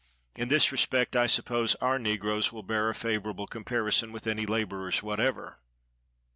[0.35, 5.03] In this respect I suppose our negroes will bear a favorable comparison with any laborers
[5.03, 5.59] whatever.